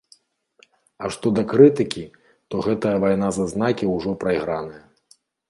[1.03, 2.05] А што да крытыкі,
[2.49, 4.83] то гэтая вайна за знакі ўжо прайграная.